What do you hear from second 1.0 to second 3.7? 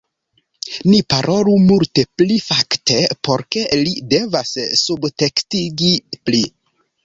parolu multe pli fakte por ke